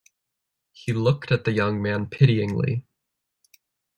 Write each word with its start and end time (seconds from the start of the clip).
He 0.71 0.93
looked 0.93 1.31
at 1.31 1.43
the 1.43 1.51
young 1.51 1.79
man 1.79 2.07
pityingly. 2.07 2.83